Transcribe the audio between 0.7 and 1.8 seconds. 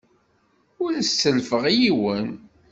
Ur as-sellfeɣ i